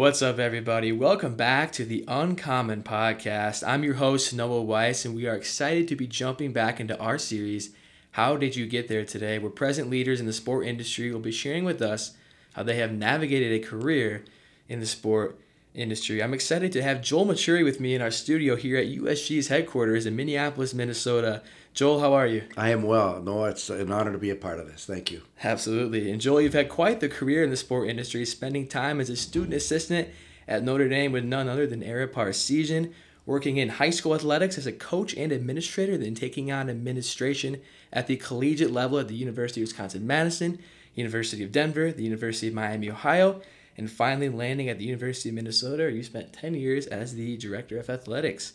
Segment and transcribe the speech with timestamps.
[0.00, 0.92] What's up, everybody?
[0.92, 3.62] Welcome back to the Uncommon Podcast.
[3.68, 7.18] I'm your host, Noah Weiss, and we are excited to be jumping back into our
[7.18, 7.74] series,
[8.12, 9.38] How Did You Get There Today?
[9.38, 12.14] where present leaders in the sport industry will be sharing with us
[12.54, 14.24] how they have navigated a career
[14.70, 15.38] in the sport
[15.74, 16.22] industry.
[16.22, 20.06] I'm excited to have Joel Maturi with me in our studio here at USG's headquarters
[20.06, 21.42] in Minneapolis, Minnesota.
[21.72, 22.42] Joel, how are you?
[22.56, 23.22] I am well.
[23.22, 24.84] No, it's an honor to be a part of this.
[24.84, 25.22] Thank you.
[25.44, 26.10] Absolutely.
[26.10, 29.16] And Joel, you've had quite the career in the sport industry, spending time as a
[29.16, 30.08] student assistant
[30.48, 32.92] at Notre Dame with none other than Ara Parseghian,
[33.24, 37.60] working in high school athletics as a coach and administrator, then taking on administration
[37.92, 40.58] at the collegiate level at the University of Wisconsin Madison,
[40.96, 43.40] University of Denver, the University of Miami, Ohio,
[43.76, 47.78] and finally landing at the University of Minnesota, you spent 10 years as the director
[47.78, 48.54] of athletics.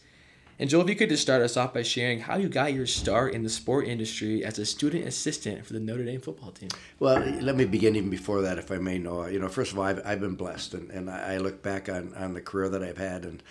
[0.58, 2.86] And Joel, if you could just start us off by sharing how you got your
[2.86, 6.70] start in the sport industry as a student assistant for the Notre Dame football team.
[7.00, 9.32] Well, let me begin even before that, if I may, Noah.
[9.32, 12.14] You know, first of all, I've, I've been blessed, and, and I look back on,
[12.14, 13.44] on the career that I've had, and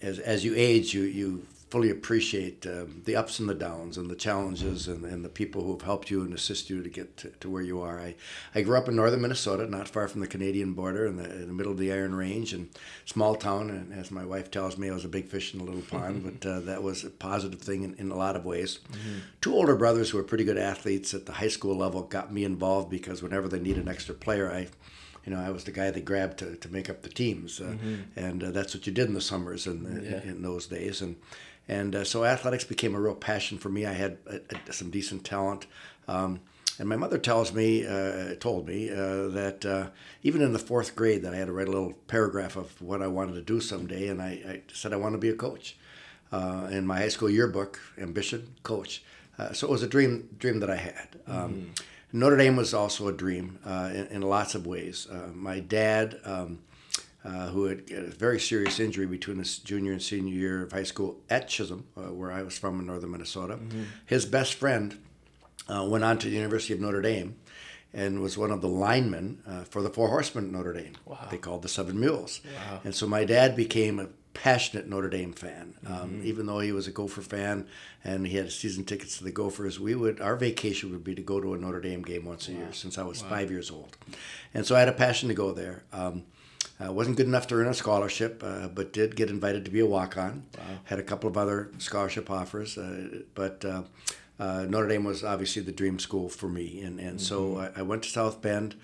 [0.00, 4.08] as, as you age, you, you fully appreciate um, the ups and the downs and
[4.08, 7.16] the challenges and, and the people who have helped you and assist you to get
[7.16, 7.98] to, to, where you are.
[7.98, 8.14] I,
[8.54, 11.48] I grew up in northern Minnesota, not far from the Canadian border, in the, in
[11.48, 12.68] the middle of the Iron Range, and
[13.06, 13.70] small town.
[13.70, 16.22] And as my wife tells me, I was a big fish in a little pond,
[16.22, 18.78] but uh, that was a positive thing in, in a lot of ways.
[18.92, 19.18] Mm-hmm.
[19.40, 22.44] Two older brothers who were pretty good athletes at the high school level got me
[22.44, 24.68] involved because whenever they needed an extra player, I
[25.26, 27.64] you know, I was the guy they grabbed to, to make up the teams, uh,
[27.64, 27.94] mm-hmm.
[28.16, 30.20] and uh, that's what you did in the summers and yeah.
[30.22, 31.00] in, in, those days.
[31.00, 31.16] And
[31.68, 33.86] and uh, so athletics became a real passion for me.
[33.86, 35.66] I had uh, uh, some decent talent.
[36.06, 36.40] Um,
[36.78, 39.88] and my mother tells me, uh, told me uh, that uh,
[40.22, 43.00] even in the fourth grade, that I had to write a little paragraph of what
[43.00, 45.76] I wanted to do someday, and I, I said I want to be a coach.
[46.32, 49.04] in my high school yearbook, ambition, coach.
[49.52, 51.08] so it was a dream, dream that I had.
[51.28, 52.18] Um, mm-hmm.
[52.18, 55.06] Notre Dame was also a dream in, in, lots of ways.
[55.32, 56.18] my dad.
[56.24, 56.58] Um,
[57.24, 60.82] uh, who had a very serious injury between his junior and senior year of high
[60.82, 63.54] school at Chisholm, uh, where I was from in northern Minnesota.
[63.54, 63.82] Mm-hmm.
[64.06, 64.98] His best friend
[65.68, 67.36] uh, went on to the University of Notre Dame
[67.94, 70.94] and was one of the linemen uh, for the Four Horsemen at Notre Dame.
[71.06, 71.28] Wow.
[71.30, 72.40] They called the Seven Mules.
[72.44, 72.80] Wow.
[72.84, 75.74] And so my dad became a passionate Notre Dame fan.
[75.86, 76.26] Um, mm-hmm.
[76.26, 77.66] Even though he was a Gopher fan
[78.02, 81.22] and he had season tickets to the Gophers, we would our vacation would be to
[81.22, 82.54] go to a Notre Dame game once wow.
[82.54, 83.96] a year since I was five years old,
[84.52, 85.84] and so I had a passion to go there.
[85.92, 86.24] Um,
[86.80, 89.80] uh, wasn't good enough to earn a scholarship, uh, but did get invited to be
[89.80, 90.44] a walk-on.
[90.58, 90.64] Wow.
[90.84, 93.82] Had a couple of other scholarship offers, uh, but uh,
[94.40, 97.18] uh, Notre Dame was obviously the dream school for me, and and mm-hmm.
[97.18, 98.74] so I, I, went to South Bend.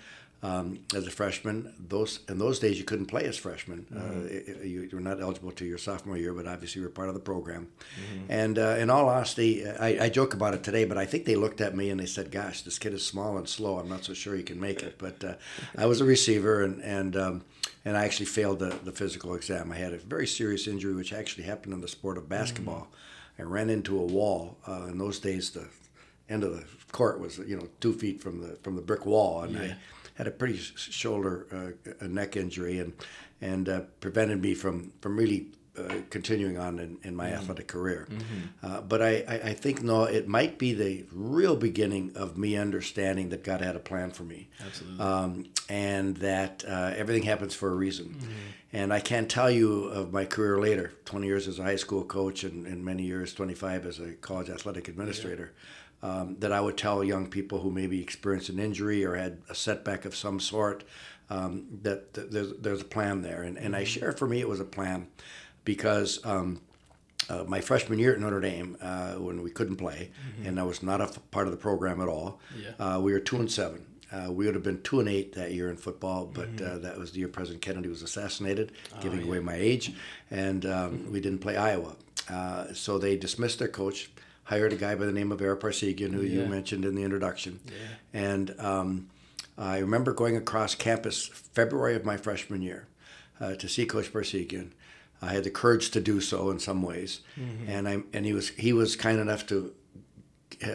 [0.43, 3.85] Um, as a freshman, those in those days you couldn't play as freshman.
[3.95, 4.65] Uh, mm-hmm.
[4.65, 7.13] you, you, were not eligible to your sophomore year, but obviously you were part of
[7.13, 7.67] the program.
[7.93, 8.31] Mm-hmm.
[8.31, 11.61] And in all honesty, I, I, joke about it today, but I think they looked
[11.61, 13.77] at me and they said, "Gosh, this kid is small and slow.
[13.77, 15.39] I'm not so sure he can make it." But
[15.77, 17.43] I was a receiver, and and um,
[17.83, 19.71] and I actually failed the, the physical exam.
[19.71, 22.87] I had a very serious injury, which actually happened in the sport of basketball.
[22.87, 23.41] Mm-hmm.
[23.41, 24.57] I ran into a wall.
[24.67, 25.67] Uh, in those days, the
[26.29, 29.41] end of the court was you know two feet from the from the brick wall,
[29.43, 29.61] and yeah.
[29.61, 29.75] I
[30.15, 32.93] had a pretty shoulder uh, a neck injury, and
[33.41, 35.47] and uh, prevented me from from really
[35.77, 37.35] uh, continuing on in, in my mm-hmm.
[37.35, 38.05] athletic career.
[38.09, 38.65] Mm-hmm.
[38.65, 42.57] Uh, but I, I, I, think, no, it might be the real beginning of me
[42.57, 44.49] understanding that God had a plan for me.
[44.65, 44.99] Absolutely.
[44.99, 48.07] Um, and that uh, everything happens for a reason.
[48.07, 48.31] Mm-hmm.
[48.73, 52.03] And I can't tell you of my career later 20 years as a high school
[52.03, 55.53] coach and, and many years, 25 as a college athletic administrator.
[55.53, 55.67] Yeah.
[56.03, 59.53] Um, that I would tell young people who maybe experienced an injury or had a
[59.53, 60.83] setback of some sort
[61.29, 63.43] um, that, that, there's, there's a plan there.
[63.43, 63.85] And, and I mm-hmm.
[63.85, 65.07] share for me it was a plan
[65.63, 66.61] because um,
[67.29, 70.47] uh, my freshman year at Notre Dame, uh, when we couldn't play, mm-hmm.
[70.47, 72.95] and I was not a f- part of the program at all, yeah.
[72.95, 73.85] uh, we were two and seven.
[74.11, 76.81] Uh, we would have been two and eight that year in football, but uh, mm-hmm.
[76.81, 79.27] that was the year President Kennedy was assassinated, oh, giving yeah.
[79.27, 79.93] away my age,
[80.29, 81.95] and um, we didn't play Iowa.
[82.29, 84.09] Uh, so they dismissed their coach,
[84.43, 87.59] hired a guy by the name of Ara Parseghian, who you mentioned in the introduction.
[87.65, 87.73] Yeah.
[88.13, 89.09] And um,
[89.57, 92.87] I remember going across campus February of my freshman year
[93.39, 94.71] uh, to see Coach Parseghian.
[95.21, 97.21] I had the courage to do so in some ways,
[97.67, 99.73] and I and he was he was kind enough to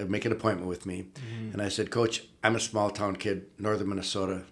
[0.08, 1.06] make an appointment with me,
[1.52, 4.43] and I said, Coach, I'm a small town kid, northern Minnesota.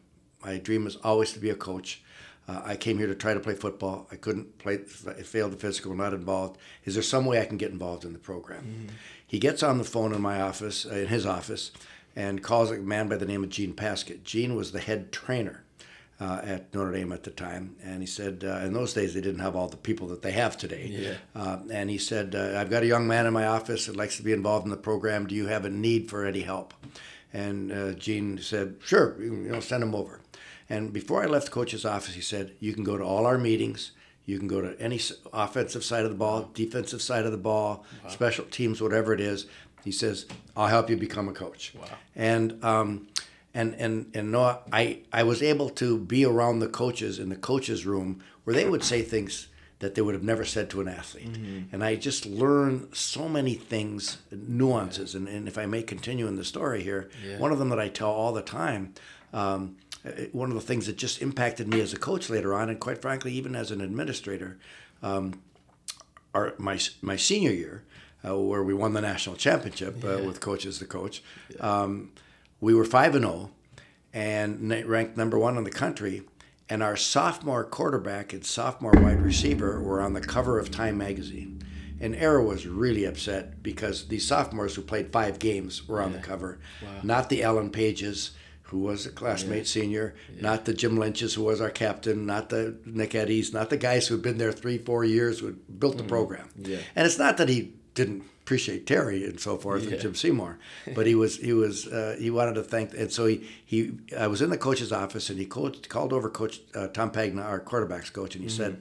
[0.44, 2.02] My dream is always to be a coach.
[2.46, 4.06] Uh, I came here to try to play football.
[4.12, 4.80] I couldn't play.
[5.08, 5.94] I failed the physical.
[5.94, 6.58] Not involved.
[6.84, 8.88] Is there some way I can get involved in the program?
[9.26, 11.70] He gets on the phone in my office, uh, in his office,
[12.14, 14.22] and calls a man by the name of Gene Paszkiet.
[14.24, 15.63] Gene was the head trainer
[16.20, 19.20] uh, at Notre Dame at the time, and he said, uh, in those days they
[19.20, 20.88] didn't have all the people that they have today.
[20.90, 21.14] Yeah.
[21.34, 24.16] Uh, and he said, uh, I've got a young man in my office that likes
[24.18, 25.26] to be involved in the program.
[25.26, 26.72] Do you have a need for any help?
[27.32, 30.20] And uh, Gene said, Sure, you know, send him over.
[30.70, 33.36] And before I left the coach's office, he said, You can go to all our
[33.36, 33.90] meetings.
[34.24, 35.00] You can go to any
[35.32, 39.46] offensive side of the ball, defensive side of the ball, special teams, whatever it is.
[39.84, 40.26] He says,
[40.56, 41.74] I'll help you become a coach.
[41.78, 41.84] Wow.
[42.16, 43.08] And um,
[43.54, 47.36] and and and Noah, I I was able to be around the coaches in the
[47.36, 49.48] coaches room where they would say things
[49.80, 51.74] that they would have never said to an athlete, Mm-hmm.
[51.74, 56.36] and I just learned so many things, nuances, and, and if I may continue in
[56.36, 57.38] the story here, Yeah.
[57.38, 58.94] one of them that I tell all the time.
[59.32, 62.68] Um, uh, one of the things that just impacted me as a coach later on,
[62.70, 64.58] and quite frankly, even as an administrator,
[65.02, 65.40] um,
[66.34, 67.82] our my my senior year,
[68.26, 70.26] uh, where we won the national championship uh, Yeah.
[70.26, 71.22] with coach as the coach,
[71.60, 72.10] um,
[72.64, 73.50] we were five and zero,
[74.14, 76.22] and ranked number one in the country.
[76.66, 81.62] And our sophomore quarterback and sophomore wide receiver were on the cover of Time magazine.
[82.00, 86.18] And Ara was really upset because these sophomores who played five games were on the
[86.18, 86.88] cover, Wow.
[87.02, 88.30] not the Alan Pages,
[88.62, 92.78] who was a classmate senior, not the Jim Lynches, who was our captain, not the
[92.86, 96.02] Nick Eddies, not the guys who had been there three, four years who built the
[96.04, 96.48] program.
[96.58, 96.72] Mm-hmm.
[96.72, 96.78] Yeah.
[96.96, 99.92] And it's not that he didn't appreciate Terry and so forth Yeah.
[99.92, 100.58] and Jim Seymour,
[100.94, 104.26] but he was he was uh, he wanted to thank and so he he I
[104.26, 107.58] was in the coach's office and he coached, called over Coach uh, Tom Pagna, our
[107.60, 108.76] quarterbacks coach, and he said.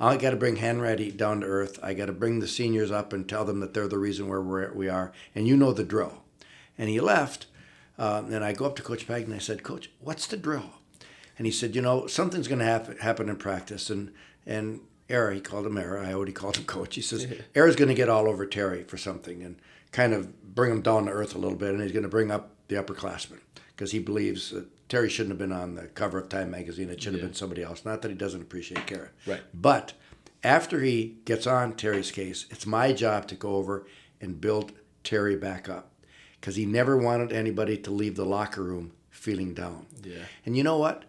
[0.00, 1.78] I got to bring Hanratty down to earth.
[1.80, 4.40] I got to bring the seniors up and tell them that they're the reason where
[4.40, 6.24] we're, we are, and you know the drill.
[6.76, 7.46] And he left,
[7.96, 10.70] um, and I go up to Coach Pagna and I said, Coach, what's the drill?
[11.38, 13.88] And he said, you know, something's going to happen happen in practice.
[13.88, 14.12] And
[14.44, 16.08] and Ara, he called him Ara.
[16.08, 16.94] I already called him Coach.
[16.94, 19.56] He says, Ara's going to get all over Terry for something and
[19.92, 21.70] kind of bring him down to earth a little bit.
[21.74, 23.40] And he's going to bring up the upperclassmen
[23.76, 26.88] because he believes that Terry shouldn't have been on the cover of Time magazine.
[26.90, 27.28] It should have Yeah.
[27.28, 27.84] been somebody else.
[27.84, 29.10] Not that he doesn't appreciate Kara.
[29.26, 29.42] Right.
[29.52, 29.92] But
[30.42, 33.86] after he gets on Terry's case, it's my job to go over
[34.20, 34.72] and build
[35.02, 35.90] Terry back up
[36.40, 39.86] because he never wanted anybody to leave the locker room feeling down.
[40.02, 40.16] Yeah.
[40.46, 41.04] And you know what?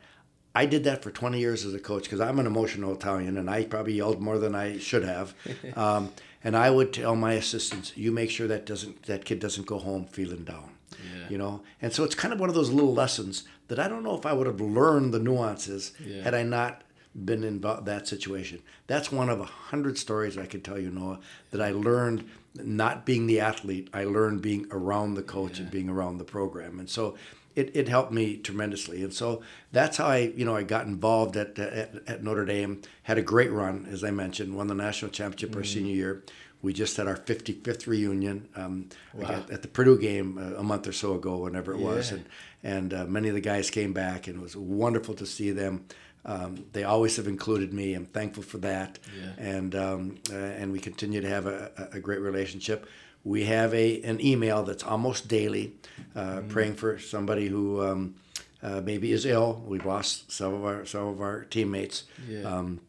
[0.56, 3.50] I did that for 20 years as a coach because I'm an emotional Italian and
[3.50, 5.36] I probably yelled more than I should have.
[5.76, 6.12] um,
[6.44, 9.78] and I would tell my assistants, "You make sure that doesn't that kid doesn't go
[9.80, 11.30] home feeling down." Yeah.
[11.30, 14.04] You know, and so it's kind of one of those little lessons that I don't
[14.04, 16.22] know if I would have learned the nuances Yeah.
[16.24, 16.84] had I not
[17.16, 18.62] been in that situation.
[18.88, 21.20] That's one of a hundred stories I could tell you, Noah,
[21.52, 23.90] that I learned not being the athlete.
[23.94, 27.16] I learned being around the coach and being around the program, and so
[27.56, 29.04] it, it helped me tremendously.
[29.04, 29.42] And so
[29.72, 32.82] that's how I, you know, I got involved at, at, at Notre Dame.
[33.04, 36.24] Had a great run, as I mentioned, won the national championship our senior year.
[36.62, 39.30] We just had our 55th reunion um, Wow.
[39.32, 42.26] at, at the Purdue game uh, a month or so ago, whenever it was, and
[42.64, 45.86] and uh, many of the guys came back, and it was wonderful to see them.
[46.26, 47.94] Um, they always have included me.
[47.94, 49.34] I'm thankful for that, Yeah.
[49.38, 52.88] and um, uh, and we continue to have a a great relationship.
[53.26, 55.74] We have a an email that's almost daily,
[56.16, 56.48] uh, Mm-hmm.
[56.50, 58.16] praying for somebody who um,
[58.64, 59.62] uh, maybe is ill.
[59.68, 62.04] We've lost some of our some of our teammates.
[62.30, 62.44] Yeah.
[62.44, 62.80] Um,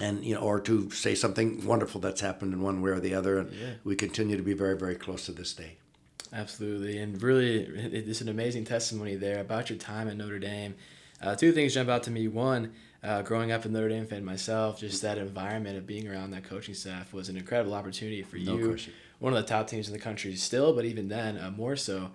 [0.00, 3.14] and you know, or to say something wonderful that's happened in one way or the
[3.14, 3.70] other, and Yeah.
[3.82, 5.72] we continue to be very, very close to this day.
[6.32, 10.74] Absolutely, and really, it's an amazing testimony there about your time at Notre Dame.
[11.22, 12.28] Uh, two things jump out to me.
[12.28, 16.30] One, uh, growing up a Notre Dame fan myself, just that environment of being around
[16.32, 18.68] that coaching staff was an incredible opportunity for No you.
[18.68, 18.92] question.
[19.18, 22.10] One of the top teams in the country still, but even then, uh, more so.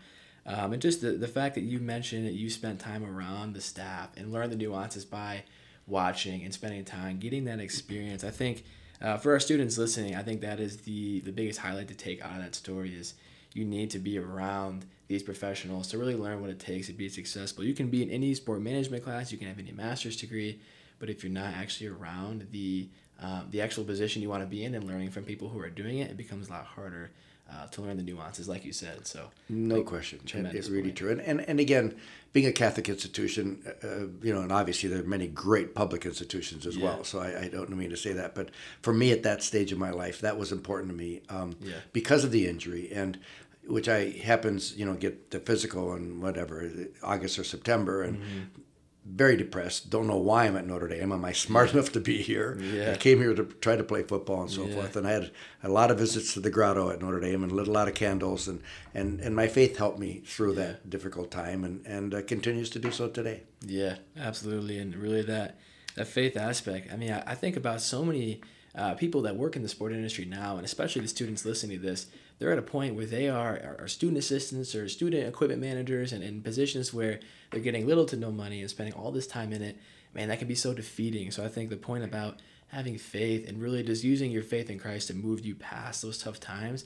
[0.46, 3.62] Um, and just the, the fact that you mentioned that you spent time around the
[3.62, 5.44] staff and learned the nuances by
[5.88, 8.24] watching and spending time, getting that experience.
[8.24, 8.64] I think
[9.02, 12.24] uh, for our students listening, I think that is the the biggest highlight to take
[12.24, 13.16] out of that story is
[13.54, 17.10] you need to be around these professionals to really learn what it takes to be
[17.10, 17.64] successful.
[17.64, 20.60] You can be in any sport management class, you can have any master's degree,
[21.00, 22.88] but if you're not actually around the
[23.24, 25.70] um, the actual position you want to be in and learning from people who are
[25.70, 27.06] doing it, it becomes a lot harder
[27.52, 29.06] uh, to learn the nuances, like you said.
[29.14, 30.98] So no like, question, it's really point.
[30.98, 31.12] true.
[31.12, 31.96] And, and and again,
[32.34, 33.44] being a Catholic institution,
[33.84, 36.86] uh, you know, and obviously there are many great public institutions as Yeah.
[36.86, 37.04] well.
[37.04, 38.50] So I, I don't mean to say that, but
[38.82, 41.74] for me at that stage of my life, that was important to me um, Yeah.
[41.94, 43.20] because of the injury and.
[43.66, 46.70] Which I happens, you know, get the physical and whatever
[47.02, 48.62] August or September, and Mm-hmm.
[49.06, 49.90] Very depressed.
[49.90, 51.12] Don't know why I'm at Notre Dame.
[51.12, 52.58] Am I smart enough to be here?
[52.62, 52.94] Yeah.
[52.94, 54.74] I came here to try to play football and so Yeah.
[54.76, 54.96] forth.
[54.96, 55.32] And I had
[55.64, 57.94] a lot of visits to the grotto at Notre Dame and lit a lot of
[57.96, 58.48] candles.
[58.48, 58.62] And,
[58.94, 62.80] and, and my faith helped me through that difficult time and, and uh, continues to
[62.80, 63.44] do so today.
[63.62, 65.58] Yeah, absolutely, and really that
[65.96, 66.92] that faith aspect.
[66.92, 68.42] I mean, I, I think about so many
[68.76, 71.86] uh, people that work in the sport industry now, and especially the students listening to
[71.86, 72.08] this.
[72.40, 76.24] They're at a point where they are, are, student assistants or student equipment managers, and
[76.24, 77.20] in positions where
[77.52, 79.78] they're getting little to no money and spending all this time in it.
[80.14, 81.32] Man, that can be so defeating.
[81.32, 82.40] So I think the point about
[82.70, 86.18] having faith and really just using your faith in Christ to move you past those
[86.18, 86.86] tough times.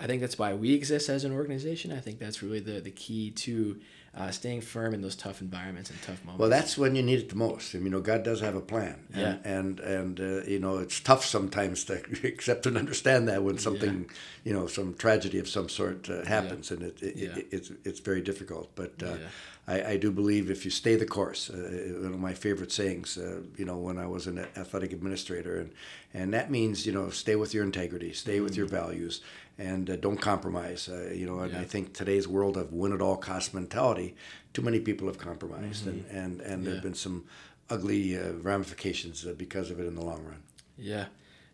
[0.00, 1.92] I think that's why we exist as an organization.
[1.92, 3.80] I think that's really the, the key to
[4.16, 6.40] uh, staying firm in those tough environments and tough moments.
[6.40, 7.74] Well, that's when you need it the most.
[7.74, 9.36] I mean, you know, God does have a plan, and Yeah.
[9.58, 14.10] and, and uh, you know, it's tough sometimes to accept and understand that when something,
[14.44, 17.36] you know, some tragedy of some sort uh, happens, and it, it, Yeah.
[17.36, 18.74] it, it's it's very difficult.
[18.74, 19.28] But uh, Yeah.
[19.68, 23.18] I, I do believe if you stay the course, uh, one of my favorite sayings,
[23.18, 25.70] uh, you know, when I was an athletic administrator, and
[26.14, 29.20] and that means you know, stay with your integrity, stay with your values,
[29.58, 30.88] and uh, don't compromise.
[30.88, 31.60] Uh, you know, and Yeah.
[31.60, 34.14] I think today's world of win at all cost mentality,
[34.52, 36.70] too many people have compromised, and and and Yeah.
[36.70, 37.24] there've been some
[37.68, 40.42] ugly uh, ramifications uh, because of it in the long run.
[40.78, 41.06] Yeah,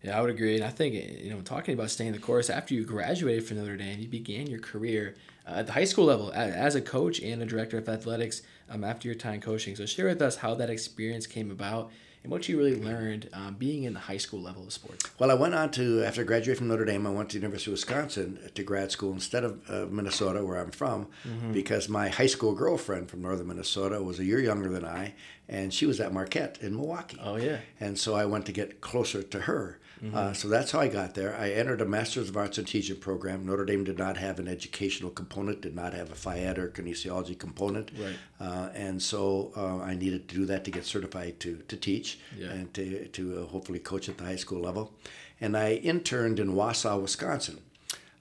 [0.02, 0.54] yeah, I would agree.
[0.54, 3.76] And I think you know, talking about staying the course after you graduated from Notre
[3.76, 5.16] Dame, you began your career
[5.48, 8.84] uh, at the high school level as a coach and a director of athletics um,
[8.84, 9.74] after your time coaching.
[9.76, 11.90] So share with us how that experience came about
[12.24, 15.04] and what you really learned um, being in the high school level of sports.
[15.18, 17.70] Well, I went on to after graduating from Notre Dame, I went to the University
[17.70, 21.06] of Wisconsin to grad school instead of uh, Minnesota, where I'm from,
[21.52, 25.14] because my high school girlfriend from northern Minnesota was a year younger than I,
[25.48, 27.18] and she was at Marquette in Milwaukee.
[27.22, 29.78] Oh yeah, And so I went to get closer to her.
[30.14, 31.34] Uh, so that's how I got there.
[31.38, 33.46] I entered a Master's of Arts in Teaching program.
[33.46, 36.68] Notre Dame did not have an educational component, did not have a phy ed or
[36.68, 37.90] kinesiology component.
[37.98, 38.16] Right.
[38.40, 42.18] Uh, and so uh, I needed to do that to get certified to, to teach
[42.36, 42.50] Yeah.
[42.50, 44.92] and to, to uh, hopefully coach at the high school level.
[45.40, 47.60] And I interned in Wausau, Wisconsin,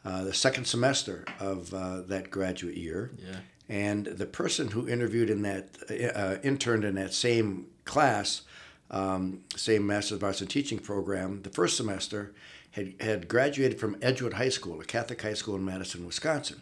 [0.05, 3.11] uh, the second semester of uh, that graduate year.
[3.17, 3.37] yeah,
[3.67, 5.69] And the person who interviewed in that,
[6.15, 8.43] uh, interned in that same class,
[8.93, 12.31] um, same Master's of Arts in Teaching program, the first semester,
[12.71, 16.61] had, had graduated from Edgewood High School, a Catholic high school in Madison, Wisconsin.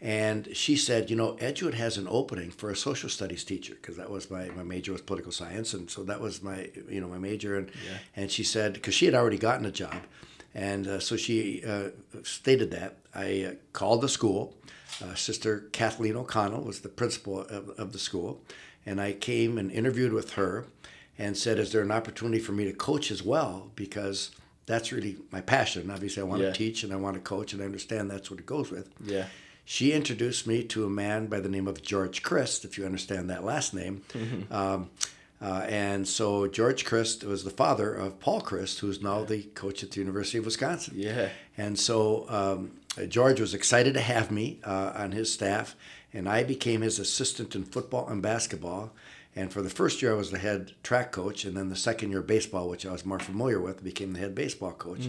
[0.00, 3.96] And she said, you know, Edgewood has an opening for a social studies teacher, because
[3.96, 5.72] that was my, my major was political science.
[5.74, 7.56] And so that was my, you know, my major.
[7.58, 7.98] And, Yeah.
[8.16, 10.00] and she said, because she had already gotten a job.
[10.54, 11.90] And uh, so she uh,
[12.22, 12.96] stated that.
[13.14, 14.54] I uh, called the school.
[15.02, 18.40] Uh, Sister Kathleen O'Connell was the principal of, of the school.
[18.84, 20.64] And I came and interviewed with her
[21.18, 23.70] and said, Is there an opportunity for me to coach as well?
[23.76, 24.30] Because
[24.66, 25.90] that's really my passion.
[25.90, 26.48] Obviously, I want Yeah.
[26.50, 28.88] to teach and I want to coach, and I understand that's what it goes with.
[29.04, 29.26] yeah,
[29.64, 33.30] She introduced me to a man by the name of George Chryst, if you understand
[33.30, 34.02] that last name.
[34.50, 34.90] um,
[35.40, 39.82] uh, and so George Chryst was the father of Paul Chryst, who's now the coach
[39.82, 40.94] at the University of Wisconsin.
[40.96, 42.72] yeah, And so um,
[43.08, 45.74] George was excited to have me uh, on his staff,
[46.14, 48.92] and I became his assistant in football and basketball.
[49.38, 52.10] And for the first year, I was the head track coach, and then the second
[52.10, 55.06] year, baseball, which I was more familiar with, became the head baseball coach.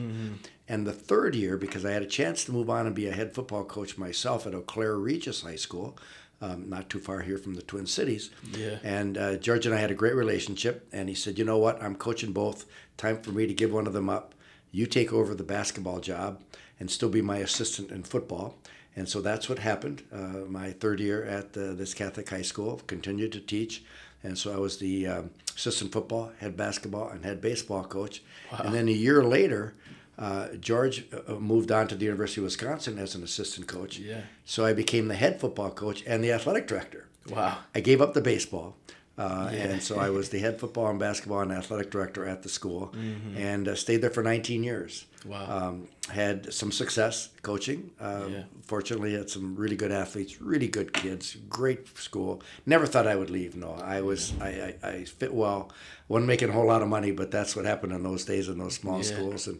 [0.67, 3.13] And the third year, because I had a chance to move on and be a
[3.13, 5.97] head football coach myself at Eau Claire Regis High School,
[6.41, 8.29] um, not too far here from the Twin Cities.
[8.51, 8.79] Yeah.
[8.83, 11.81] And uh, George and I had a great relationship, and he said, "You know what?
[11.81, 12.65] I'm coaching both.
[12.97, 14.35] Time for me to give one of them up.
[14.71, 16.43] You take over the basketball job,
[16.79, 18.57] and still be my assistant in football."
[18.97, 20.03] And so that's what happened.
[20.11, 23.83] Uh, my third year at the, this Catholic high school, continued to teach,
[24.27, 28.21] and so I was the um, assistant football, head basketball, and head baseball coach.
[28.63, 29.73] And then a year later,
[30.19, 33.99] uh, George uh, moved on to the University of Wisconsin as an assistant coach.
[33.99, 34.21] Yeah.
[34.45, 37.05] So I became the head football coach and the athletic director.
[37.29, 38.75] wow, I gave up the baseball.
[39.17, 39.67] Uh, Yeah.
[39.69, 42.93] And so I was the head football and basketball and athletic director at the school
[42.95, 43.37] Mm-hmm.
[43.51, 45.05] and uh, stayed there for 19 years.
[45.25, 45.45] Wow.
[45.69, 47.91] Um, had some success coaching.
[47.99, 48.43] Um, Yeah.
[48.63, 52.41] Fortunately, had some really good athletes, really good kids, great school.
[52.65, 53.55] Never thought I would leave.
[53.55, 55.71] No, I was, I, I, I fit well.
[56.07, 58.57] wasn't making a whole lot of money, but that's what happened in those days in
[58.57, 59.03] those small Yeah.
[59.03, 59.47] schools.
[59.47, 59.59] And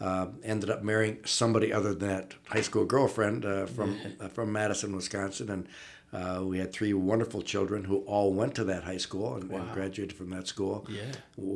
[0.00, 4.52] uh, ended up marrying somebody other than that high school girlfriend uh, from uh, from
[4.52, 5.66] Madison, Wisconsin, and
[6.12, 9.72] uh, we had three wonderful children who all went to that high school and, and
[9.72, 10.86] graduated from that school.
[10.90, 11.12] Yeah.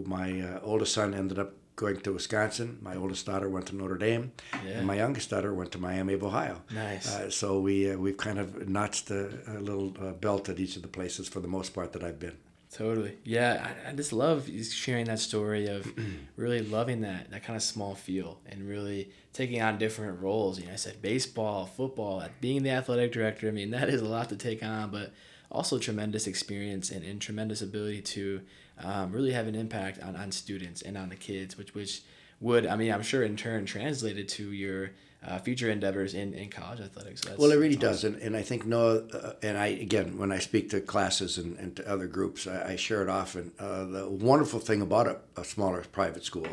[0.07, 2.79] My uh, oldest son ended up going to Wisconsin.
[2.83, 4.25] My oldest daughter went to Notre Dame,
[4.67, 4.79] Yeah.
[4.79, 6.57] and my youngest daughter went to Miami of Ohio.
[6.75, 7.07] Nice.
[7.13, 9.23] Uh, so we uh, we've kind of notched a,
[9.57, 12.21] a little uh, belt at each of the places for the most part that I've
[12.27, 12.37] been.
[12.73, 13.15] Totally.
[13.25, 15.83] Yeah, I, I just love sharing that story of
[16.37, 20.61] really loving that that kind of small feel and really taking on different roles.
[20.61, 23.49] You know, I said baseball, football, being the athletic director.
[23.49, 25.13] I mean, that is a lot to take on, but
[25.51, 28.41] also tremendous experience and, and tremendous ability to
[28.83, 32.03] um, really have an impact on, on students and on the kids, which which
[32.41, 34.91] would I mean I'm sure in turn translated to your
[35.27, 37.21] uh, future endeavors in, in college athletics.
[37.21, 40.33] That's, Well, it really does, and, and I think Noah, uh, and I again when
[40.33, 43.53] I speak to classes and, and to other groups, I, I share it often.
[43.59, 46.49] Uh, the wonderful thing about a, a smaller private school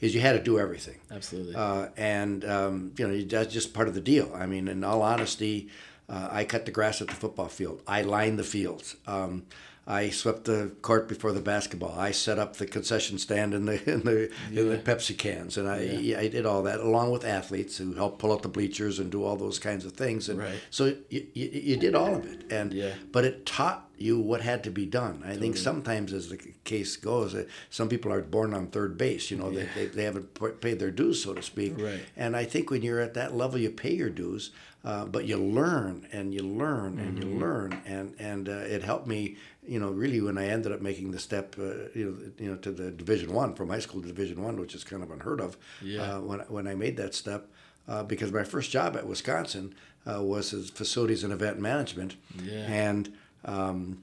[0.00, 0.98] is you had to do everything.
[1.10, 1.54] Absolutely.
[1.56, 4.30] uh, and um, you know that's just part of the deal.
[4.34, 5.68] I mean, in all honesty,
[6.08, 7.82] uh, I cut the grass at the football field.
[7.88, 8.96] I lined the fields.
[9.06, 9.46] Um,
[9.84, 11.98] I swept the court before the basketball.
[11.98, 15.68] I set up the concession stand in the in the, in the Pepsi cans, and
[15.68, 19.10] I I did all that along with athletes who helped pull out the bleachers and
[19.10, 20.28] do all those kinds of things.
[20.28, 20.60] And Right.
[20.70, 22.94] so you, you, you did all of it, and Yeah.
[23.10, 25.22] but it taught you what had to be done.
[25.24, 29.30] I think sometimes, as the case goes, uh, some people are born on third base.
[29.30, 31.74] You know, they, they, they haven't paid their dues, so to speak.
[31.78, 32.00] Right.
[32.16, 34.50] And I think when you're at that level, you pay your dues,
[34.84, 37.32] uh, but you learn and you learn and Mm-hmm.
[37.32, 39.36] you learn, and and uh, it helped me.
[39.64, 41.62] You know, really, when I ended up making the step, uh,
[41.94, 44.74] you know, you know, to the Division One from high school to Division One, which
[44.74, 45.56] is kind of unheard of.
[45.80, 46.02] Yeah.
[46.16, 47.46] Uh, when when I made that step,
[47.86, 52.66] uh, because my first job at Wisconsin uh, was as facilities and event management, Yeah.
[52.66, 53.12] and
[53.44, 54.02] um,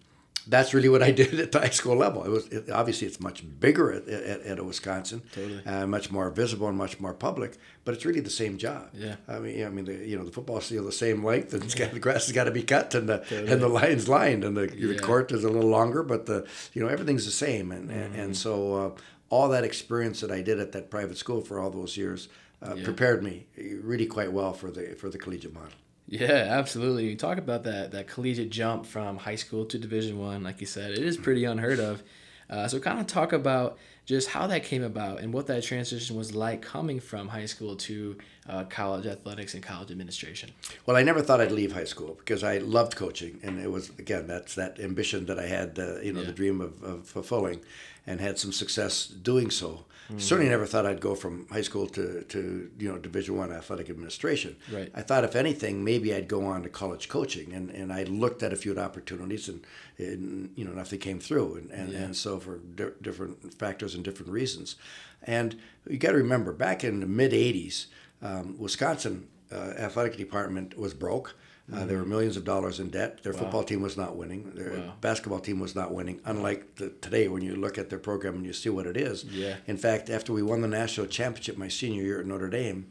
[0.50, 2.24] that's really what I did at the high school level.
[2.26, 5.66] It was it, obviously it's much bigger at, at, at Wisconsin, Totally.
[5.66, 8.90] uh, much more visible and much more public, but it's really the same job.
[8.94, 9.16] Yeah.
[9.28, 11.76] I mean, I mean, the, you know, the football's still the same length, and it's
[11.76, 14.58] got, the grass has got to be cut, and the and the lines lined, and
[14.58, 17.90] the, the court is a little longer, but the you know everything's the same, and
[17.92, 18.22] and, Mm-hmm.
[18.22, 18.92] and so uh,
[19.30, 22.30] all that experience that I did at that private school for all those years
[22.64, 23.46] uh, prepared me
[23.84, 25.78] really quite well for the for the collegiate model.
[26.12, 27.08] Yeah, absolutely.
[27.10, 30.68] You talk about that that collegiate jump from high school to Division One, like you
[30.68, 32.02] said, it is pretty unheard of.
[32.50, 36.16] Uh, so, kind of talk about just how that came about and what that transition
[36.16, 38.18] was like coming from high school to
[38.50, 40.50] uh, college athletics and college administration.
[40.88, 43.90] Well, I never thought I'd leave high school because I loved coaching, and it was
[44.00, 46.26] again that's that ambition that I had, uh, you know, Yeah.
[46.28, 47.60] the dream of, of fulfilling,
[48.08, 49.86] and had some success doing so.
[50.12, 50.20] Mm.
[50.20, 53.90] Certainly, never thought I'd go from high school to, to you know Division One athletic
[53.90, 54.56] administration.
[54.72, 54.92] Right.
[54.96, 58.42] I thought if anything, maybe I'd go on to college coaching, and, and I looked
[58.42, 59.66] at a few opportunities, and,
[59.98, 64.04] and you know nothing came through, and and, and so for di- different factors and
[64.04, 64.76] different reasons,
[65.24, 65.56] and
[65.88, 67.86] you got to remember back in the mid '80s,
[68.22, 71.36] um, Wisconsin uh, athletic department was broke.
[71.74, 73.22] Uh, there were millions of dollars in debt.
[73.24, 74.52] Their football team was not winning.
[74.56, 74.88] Their Mm-hmm.
[74.88, 74.94] Wow.
[75.02, 76.20] basketball team was not winning.
[76.26, 79.24] Unlike the, today, when you look at their program and you see what it is.
[79.26, 79.56] Yeah.
[79.68, 82.88] In fact, after we won the national championship my senior year at Notre Dame,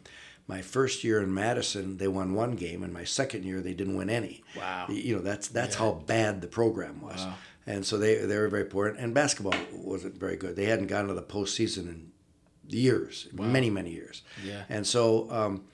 [0.46, 3.96] my first year in Madison, they won one game, and my second year they didn't
[3.96, 4.42] win any.
[4.56, 4.86] Wow.
[4.88, 7.34] You know that's that's how bad the program was, Wow.
[7.66, 8.86] and so they they were very poor.
[8.88, 10.56] And basketball wasn't very good.
[10.56, 12.12] They hadn't gotten to the postseason in
[12.66, 14.22] years, many many years.
[14.44, 14.62] Yeah.
[14.68, 15.64] And so um,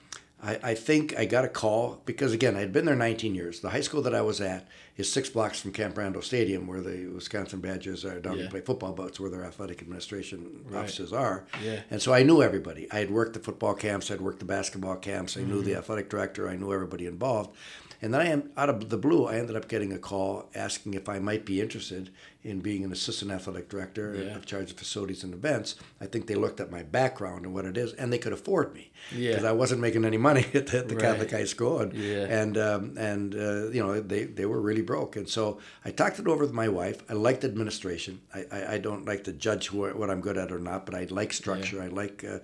[0.43, 3.61] I, I think I got a call because again I'd been there 19 years.
[3.61, 4.67] The high school that I was at
[4.97, 8.43] is six blocks from Camp Randall Stadium, where the Wisconsin Badgers are down Yeah.
[8.45, 10.79] to play football, but it's where their athletic administration Right.
[10.83, 11.45] offices are.
[11.63, 11.81] Yeah.
[11.89, 12.87] And so I knew everybody.
[12.91, 15.65] I had worked the football camps, I'd worked the basketball camps, I knew Mm-hmm.
[15.65, 17.55] the athletic director, I knew everybody involved.
[18.01, 20.93] And then I am out of the blue, I ended up getting a call asking
[20.95, 22.09] if I might be interested
[22.43, 24.35] in being an assistant athletic director Yeah.
[24.35, 25.75] in charge of facilities and events.
[25.99, 28.73] I think they looked at my background and what it is, and they could afford
[28.73, 29.31] me Yeah.
[29.31, 30.99] because I wasn't making any money at the, the Right.
[31.05, 32.25] Catholic high school, and Yeah.
[32.41, 36.19] and um, and uh, you know they, they were really broke, and so I talked
[36.19, 37.01] it over with my wife.
[37.09, 38.21] I liked administration.
[38.33, 40.93] I, I, I don't like to judge who, what I'm good at or not, but
[40.93, 41.81] I like structure.
[41.81, 42.39] I like uh,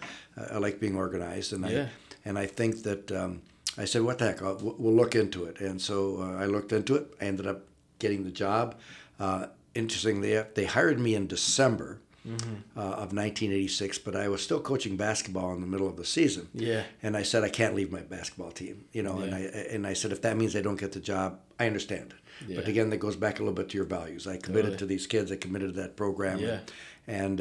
[0.51, 1.83] I like being organized, and Yeah.
[1.83, 1.89] I
[2.25, 3.41] and I think that um,
[3.77, 6.73] I said, what the heck, I'll, we'll look into it, and so uh, I looked
[6.73, 7.13] into it.
[7.21, 7.61] I ended up
[7.99, 8.75] getting the job.
[9.19, 11.99] Uh, interestingly, they hired me in December.
[12.23, 16.49] Uh, of 1986, but I was still coaching basketball in the middle of the season.
[16.53, 16.83] Yeah.
[17.01, 19.17] And I said I can't leave my basketball team, you know.
[19.17, 19.25] Yeah.
[19.25, 22.13] And I and I said if that means I don't get the job, I understand.
[22.47, 22.57] Yeah.
[22.57, 24.27] But again, that goes back a little bit to your values.
[24.27, 24.77] I committed Totally.
[24.77, 25.31] to these kids.
[25.31, 26.37] I committed to that program.
[26.37, 26.49] Yeah.
[26.49, 26.61] And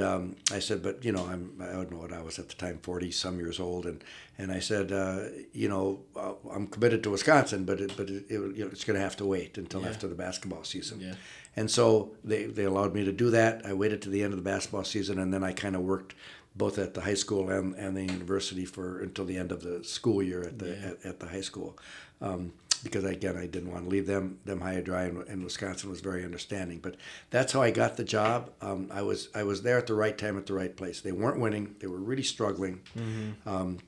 [0.01, 2.55] um, I said, but you know, I'm I don't know what I was at the
[2.55, 4.03] time, forty some years old, and
[4.39, 8.25] and I said, uh, you know, uh, I'm committed to Wisconsin, but it, but it,
[8.29, 9.89] it, you know, it's going to have to wait until Yeah.
[9.91, 11.01] after the basketball season.
[11.01, 11.15] Yeah.
[11.57, 13.67] And so they, they allowed me to do that.
[13.67, 16.15] I waited to the end of the basketball season, and then I kind of worked
[16.57, 19.85] both at the high school and, and the university for until the end of the
[19.85, 20.89] school year at the Yeah.
[20.91, 21.77] at, at the high school.
[22.23, 25.45] Um, because again I didn't want to leave them them high and dry, and, and
[25.45, 26.79] Wisconsin was very understanding.
[26.79, 26.97] But
[27.31, 28.51] that's how I got the job.
[28.61, 31.01] Um, I was I was there at the right time at the right place.
[31.01, 32.81] They weren't winning; they were really struggling.
[32.97, 33.49] Mm-hmm.
[33.49, 33.79] Um,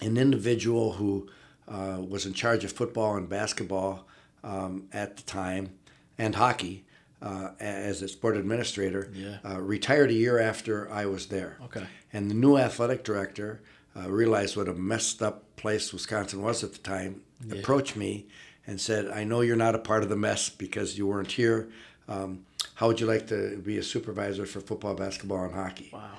[0.00, 1.28] an individual who
[1.68, 4.06] uh, was in charge of football and basketball
[4.42, 5.70] um, at the time,
[6.18, 6.84] and hockey.
[7.22, 9.36] Uh, as a sport administrator, yeah.
[9.44, 11.58] uh, retired a year after I was there.
[11.64, 11.84] Okay.
[12.14, 13.60] And the new athletic director
[13.96, 17.56] uh, realized what a messed up place Wisconsin was at the time, yeah.
[17.56, 18.26] approached me
[18.66, 21.68] and said, I know you're not a part of the mess because you weren't here.
[22.08, 25.90] Um, how would you like to be a supervisor for football, basketball, and hockey?
[25.92, 26.12] Wow.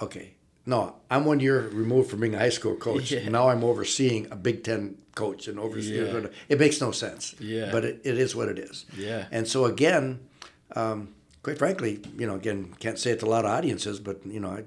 [0.00, 0.34] Okay.
[0.66, 3.10] No, I'm one year removed from being a high school coach.
[3.12, 3.28] Yeah.
[3.28, 6.06] Now I'm overseeing a Big Ten coach and overseeing.
[6.06, 6.30] Yeah.
[6.48, 7.34] It makes no sense.
[7.40, 7.70] Yeah.
[7.72, 8.86] But it, it is what it is.
[8.96, 9.26] Yeah.
[9.30, 10.20] And so again,
[10.76, 14.24] um, quite frankly, you know, again, can't say it to a lot of audiences, but
[14.26, 14.64] you know, I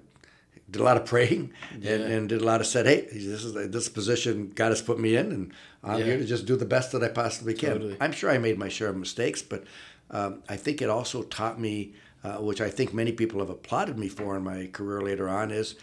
[0.74, 1.92] did a lot of praying Yeah.
[1.94, 5.00] and, and did a lot of said, hey, this is this position God has put
[5.00, 6.06] me in, and I'm Yeah.
[6.06, 7.74] here to just do the best that I possibly can.
[7.74, 7.98] Totally.
[8.02, 9.64] I'm sure I made my share of mistakes, but
[10.12, 13.98] um, I think it also taught me, uh, which I think many people have applauded
[13.98, 15.76] me for in my career later on, is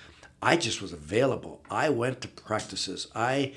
[0.42, 1.62] I just was available.
[1.70, 3.06] I went to practices.
[3.14, 3.54] I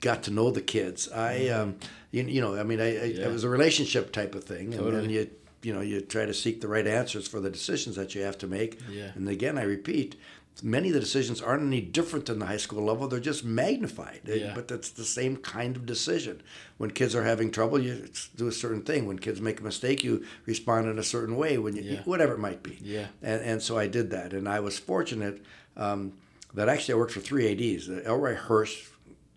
[0.00, 1.08] got to know the kids.
[1.10, 1.76] I, um,
[2.10, 3.20] you, you know, I mean, I, I, Mm-hmm.
[3.20, 3.26] Yeah.
[3.28, 5.28] it was a relationship type of thing, and then you,
[5.62, 8.38] you know, you try to seek the right answers for the decisions that you have
[8.38, 8.78] to make.
[8.90, 9.10] Yeah.
[9.16, 10.16] And again, I repeat,
[10.62, 13.08] many of the decisions aren't any different than the high school level.
[13.08, 14.20] They're just magnified.
[14.24, 14.52] Yeah.
[14.54, 16.42] But that's the same kind of decision.
[16.78, 19.06] When kids are having trouble, you do a certain thing.
[19.06, 21.58] When kids make a mistake, you respond in a certain way.
[21.58, 22.02] When you, Yeah.
[22.04, 22.78] whatever it might be.
[22.82, 23.06] Yeah.
[23.22, 25.42] And, and so I did that, and I was fortunate
[25.76, 26.12] um,
[26.54, 27.88] that actually I worked for three ads.
[27.88, 28.88] Uh, Elroy Hirsch,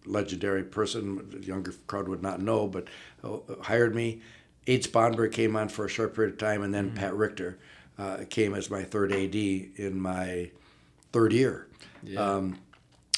[0.05, 2.87] legendary person, the younger crowd would not know, but
[3.23, 4.21] uh, hired me.
[4.67, 7.57] Ade Sponberg came on for a short period of time, and then Pat Richter
[7.97, 10.49] uh, came as my third AD in my
[11.15, 11.67] third year.
[12.03, 12.19] Yeah.
[12.19, 12.59] Um,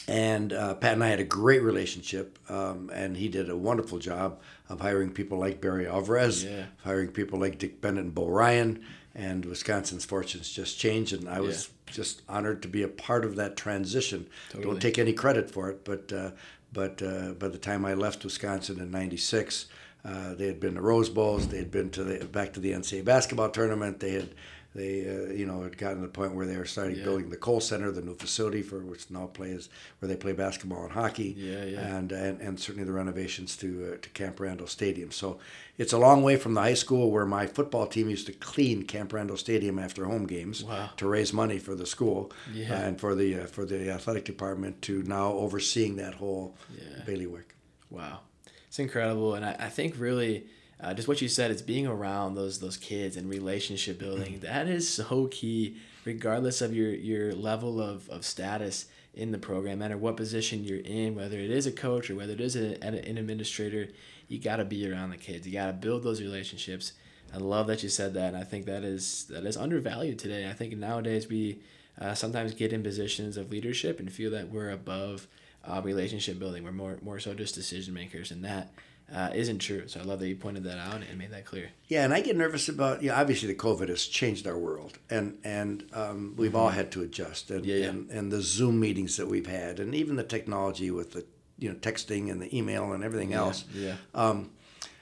[0.07, 3.97] and uh, Pat and I had a great relationship, um, and he did a wonderful
[3.99, 6.65] job of hiring people like Barry Alvarez, Yeah.
[6.83, 11.41] hiring people like Dick Bennett and Bo Ryan, and Wisconsin's fortunes just changed, and I
[11.41, 14.27] was just honored to be a part of that transition.
[14.51, 14.63] Totally.
[14.71, 16.31] Don't take any credit for it, but uh,
[16.71, 19.65] but uh, by the time I left Wisconsin in '96,
[20.05, 22.71] uh, they had been to Rose Bowls, they had been to the back to the
[22.71, 24.29] NCAA basketball tournament, they had.
[24.77, 27.03] They, uh, you know, had gotten to the point where they were starting Yeah.
[27.05, 30.83] building the Kohl Center, the new facility for which now plays where they play basketball
[30.83, 31.95] and hockey Yeah, yeah.
[31.97, 35.09] and, and and certainly the renovations to uh, to Camp Randall Stadium.
[35.11, 35.39] So
[35.79, 38.83] it's a long way from the high school where my football team used to clean
[38.83, 40.91] Camp Randall Stadium after home games Wow.
[40.97, 42.79] to raise money for the school Yeah.
[42.79, 47.03] and for the uh, for the athletic department to now overseeing that whole Yeah.
[47.03, 47.55] bailiwick.
[47.89, 48.19] Wow,
[48.67, 50.45] it's incredible, and I, I think really
[50.79, 54.39] uh, just what you said is being around those those kids and relationship building.
[54.41, 59.79] That is so key, regardless of your your level of, of status in the program,
[59.79, 62.55] no matter what position you're in, whether it is a coach or whether it is
[62.55, 63.87] a, an, an administrator.
[64.27, 65.47] You got to be around the kids.
[65.47, 66.91] You got to build those relationships.
[67.33, 70.47] I love that you said that, and I think that is that is undervalued today.
[70.49, 71.59] I think nowadays we
[71.99, 75.27] uh, sometimes get in positions of leadership and feel that we're above
[75.65, 76.63] uh, relationship building.
[76.63, 78.71] We're more more so just decision makers, and that
[79.13, 79.87] uh, isn't true.
[79.87, 81.69] So I love that you pointed that out and made that clear.
[81.87, 83.19] Yeah, and I get nervous about yeah.
[83.19, 87.49] Obviously, the COVID has changed our world, and and um, we've all had to adjust,
[87.51, 87.69] and, Mm-hmm.
[87.69, 87.89] Yeah, yeah.
[87.89, 91.25] and and the Zoom meetings that we've had, and even the technology with the
[91.57, 93.63] you know texting and the email and everything else.
[93.73, 93.95] Yeah.
[94.13, 94.51] Um,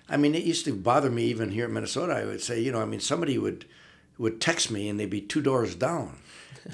[0.07, 2.13] I mean, it used to bother me even here in Minnesota.
[2.13, 3.65] I would say, you know, I mean, somebody would
[4.17, 6.17] would text me and they'd be two doors down,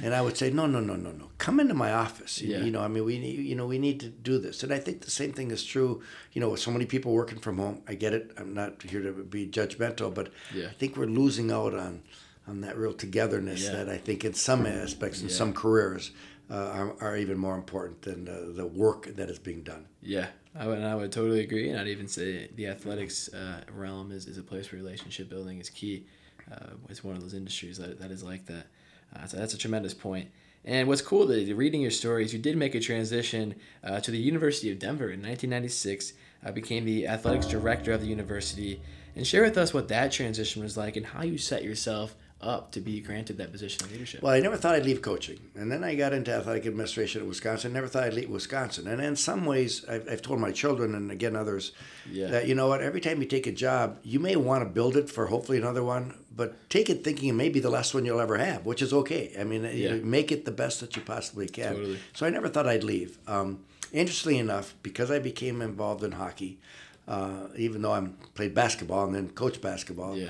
[0.04, 2.42] and I would say, no, no, no, no, no, come into my office.
[2.42, 2.64] You- Yeah.
[2.64, 4.80] You know, I mean, we need, you know, we need to do this, and I
[4.80, 6.02] think the same thing is true.
[6.34, 8.32] You know, with so many people working from home, I get it.
[8.38, 10.68] I'm not here to be judgmental, but Yeah.
[10.68, 12.04] I think we're losing out on
[12.48, 13.72] on that real togetherness Yeah.
[13.74, 16.12] that I think in some aspects, in some careers,
[16.50, 19.86] uh, are, are even more important than the, the work that is being done.
[20.02, 23.62] Yeah, I would, and I would totally agree, and I'd even say the athletics uh,
[23.72, 26.08] realm is, is a place where relationship building is key.
[26.52, 28.68] Uh, it's one of those industries that, that is like that.
[29.16, 30.30] Uh, so that's a tremendous point.
[30.64, 34.18] And what's cool that reading your stories, you did make a transition uh, to the
[34.20, 36.14] University of Denver in 1996.
[36.44, 38.82] Uh, became the athletics director of the university,
[39.16, 42.72] and share with us what that transition was like and how you set yourself up
[42.72, 44.24] to be granted that position of leadership.
[44.24, 45.40] Well, I never thought I'd leave coaching.
[45.54, 47.72] And then I got into athletic administration at Wisconsin.
[47.74, 48.88] Never thought I'd leave Wisconsin.
[48.88, 51.74] And in some ways, I've, I've told my children and again others
[52.10, 52.28] Yeah.
[52.30, 54.98] that, you know what, every time you take a job, you may want to build
[54.98, 58.06] it for hopefully another one, but take it thinking it may be the last one
[58.06, 59.34] you'll ever have, which is okay.
[59.40, 59.96] I mean, Yeah.
[59.96, 61.76] make it the best that you possibly can.
[61.76, 62.00] Totally.
[62.14, 63.18] So I never thought I'd leave.
[63.28, 63.60] Um,
[63.92, 66.60] interestingly enough, because I became involved in hockey,
[67.08, 70.30] uh, even though I played basketball and then coached basketball, yeah,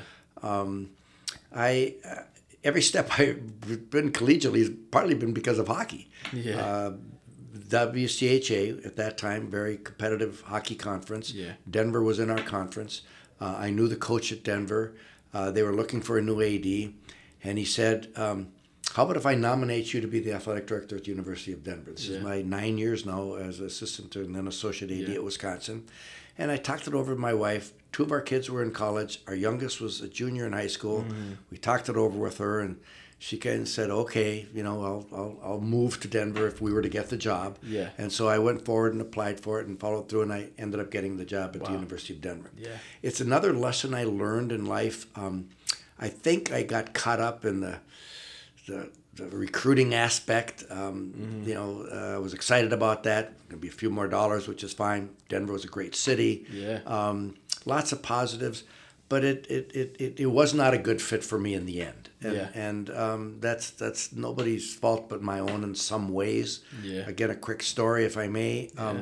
[1.53, 2.23] I uh,
[2.63, 6.09] every step I've been collegially has partly been because of hockey.
[6.33, 6.57] Yeah.
[6.65, 6.91] Uh,
[7.69, 11.33] WCHA at that time, very competitive hockey conference.
[11.33, 11.53] Yeah.
[11.69, 13.01] Denver was in our conference.
[13.39, 14.93] Uh, I knew the coach at Denver.
[15.33, 16.93] Uh, they were looking for a new AD,
[17.43, 18.47] and he said, um,
[18.93, 21.63] "How about if I nominate you to be the athletic director at the University of
[21.63, 22.17] Denver?" This Yeah.
[22.17, 25.15] is my nine years now as assistant and then associate AD Yeah.
[25.15, 25.83] at Wisconsin.
[26.37, 27.73] And I talked it over with my wife.
[27.91, 29.21] Two of our kids were in college.
[29.27, 31.03] Our youngest was a junior in high school.
[31.03, 31.31] Mm-hmm.
[31.51, 32.77] We talked it over with her, and
[33.23, 36.73] she kind of said, "Okay, you know, I'll, I'll I'll move to Denver if we
[36.73, 37.89] were to get the job." Yeah.
[37.99, 40.79] And so I went forward and applied for it and followed through, and I ended
[40.79, 42.49] up getting the job at the University of Denver.
[42.57, 42.77] Yeah.
[43.03, 45.05] It's another lesson I learned in life.
[45.15, 45.49] Um,
[45.99, 47.77] I think I got caught up in the
[48.67, 50.63] the, the recruiting aspect.
[50.71, 51.47] Um, Mm-hmm.
[51.49, 53.23] You know, uh, I was excited about that.
[53.49, 55.09] Going to be a few more dollars, which is fine.
[55.29, 56.45] Denver was a great city.
[56.51, 56.79] Yeah.
[56.87, 58.63] Um, lots of positives,
[59.11, 61.81] but it, it, it, it, it was not a good fit for me in the
[61.91, 62.03] end.
[62.23, 62.49] And, Yeah.
[62.67, 66.47] and um, that's that's nobody's fault but my own in some ways.
[66.91, 67.09] Yeah.
[67.13, 68.53] Again, a quick story, if I may.
[68.77, 68.97] Um,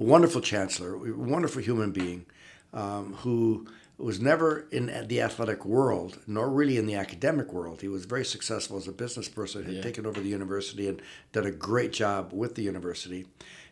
[0.00, 0.92] a wonderful chancellor,
[1.34, 2.26] wonderful human being,
[2.72, 7.80] um, who was never in the athletic world, nor really in the academic world.
[7.80, 9.82] He was very successful as a business person, had Yeah.
[9.88, 11.00] taken over the university and
[11.32, 13.26] done a great job with the university.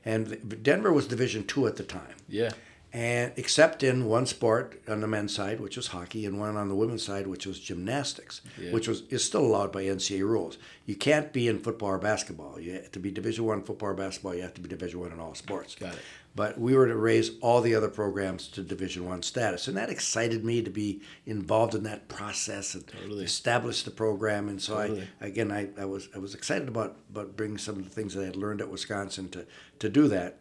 [0.05, 0.23] And
[0.63, 2.53] Denver was Division two at the time Yeah.
[2.93, 6.69] And except in one sport on the men's side, which was hockey, and one on
[6.69, 8.73] the women's side, which was gymnastics, Yeah.
[8.73, 10.59] which was is still allowed by NCAA rules.
[10.85, 12.61] You can't be in football or basketball.
[12.61, 15.13] You have to be Division One football or basketball, you have to be Division One
[15.13, 15.75] in all sports.
[15.75, 16.01] Got it.
[16.35, 19.91] But we were to raise all the other programs to Division One status, and that
[19.91, 23.25] excited me to be involved in that process and Totally.
[23.25, 24.49] establish the program.
[24.49, 25.09] And so Totally.
[25.21, 28.15] I again I, I was I was excited about about bringing some of the things
[28.15, 29.47] that I had learned at Wisconsin to
[29.79, 30.39] to do that.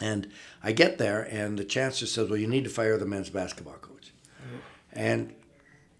[0.00, 0.28] And
[0.62, 3.78] I get there, and the chancellor says, "Well, you need to fire the men's basketball
[3.80, 4.12] coach."
[4.92, 5.32] And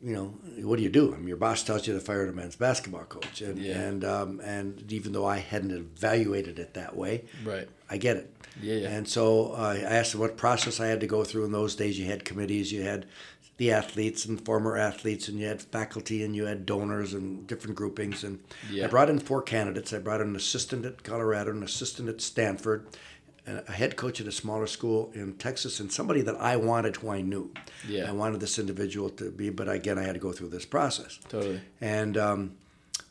[0.02, 1.14] you know, what do you do?
[1.14, 3.80] I mean, your boss tells you to fire the men's basketball coach, and Yeah.
[3.80, 7.68] and um, and even though I hadn't evaluated it that way, Right.
[7.88, 8.30] I get it.
[8.62, 8.88] Yeah, yeah.
[8.90, 11.46] And so uh, I asked him what process I had to go through.
[11.46, 13.06] In those days, you had committees, you had
[13.56, 17.74] the athletes and former athletes, and you had faculty, and you had donors and different
[17.76, 18.22] groupings.
[18.22, 18.84] And Yeah.
[18.84, 19.94] I brought in four candidates.
[19.94, 22.86] I brought in an assistant at Colorado, an assistant at Stanford,
[23.46, 27.10] a head coach at a smaller school in Texas, and somebody that I wanted, who
[27.10, 27.52] I knew.
[27.88, 28.08] Yeah.
[28.08, 31.18] I wanted this individual to be, but again, I had to go through this process.
[31.28, 31.60] Totally.
[31.80, 32.56] And um,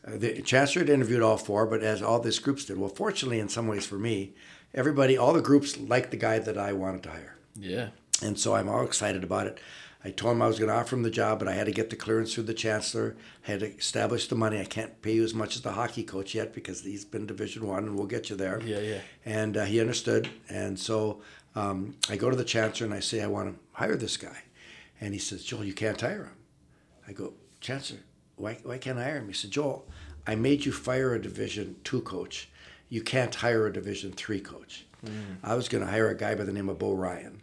[0.06, 3.48] the chancellor had interviewed all four, but as all these groups did, well, fortunately, in
[3.48, 4.34] some ways for me,
[4.74, 7.36] everybody, all the groups liked the guy that I wanted to hire.
[7.58, 7.88] Yeah.
[8.22, 9.58] And so I'm all excited about it.
[10.06, 11.72] I told him I was going to offer him the job, but I had to
[11.72, 13.16] get the clearance through the chancellor.
[13.44, 14.60] I had to establish the money.
[14.60, 17.66] I can't pay you as much as the hockey coach yet because he's been Division
[17.66, 18.60] One, and we'll get you there.
[18.64, 19.00] Yeah, yeah.
[19.24, 20.28] And uh, he understood.
[20.48, 21.22] And so
[21.56, 24.44] um, I go to the chancellor and I say, I want to hire this guy.
[25.00, 26.36] And he says, Joel, you can't hire him.
[27.08, 27.98] I go, Chancellor,
[28.36, 29.26] why, why can't I hire him?
[29.26, 29.88] He said, Joel,
[30.24, 32.48] I made you fire a Division Two coach.
[32.88, 34.86] You can't hire a Division Three coach.
[35.42, 37.40] I was going to hire a guy by the name of Bo Ryan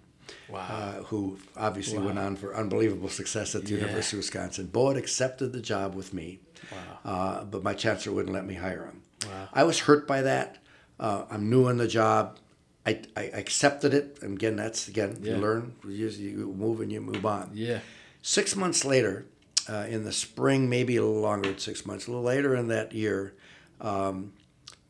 [0.49, 0.59] Wow.
[0.69, 2.05] uh, who obviously Wow.
[2.05, 3.81] went on for unbelievable success at the Yeah.
[3.81, 4.67] University of Wisconsin.
[4.67, 6.39] Bo had accepted the job with me,
[6.71, 6.99] Wow.
[7.05, 9.01] uh, but my chancellor wouldn't let me hire him.
[9.25, 9.49] Wow.
[9.53, 10.57] I was hurt by that.
[10.99, 12.37] Uh, I'm new in the job.
[12.85, 14.19] I, I accepted it.
[14.21, 15.35] And again, that's again, Yeah.
[15.35, 17.51] you learn, you, you move and you move on.
[17.53, 17.79] Yeah.
[18.21, 19.25] Six months later,
[19.69, 22.67] uh, in the spring, maybe a little longer than six months, a little later in
[22.67, 23.33] that year,
[23.79, 24.33] um,